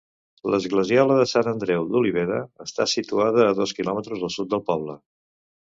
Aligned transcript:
L'esglesiola 0.53 1.17
de 1.19 1.27
Sant 1.33 1.49
Andreu 1.51 1.85
d'Oliveda 1.91 2.41
està 2.67 2.89
situada 2.97 3.47
a 3.51 3.55
dos 3.61 3.79
quilòmetres 3.81 4.29
al 4.29 4.37
sud 4.39 4.53
del 4.57 4.71
poble. 4.73 4.99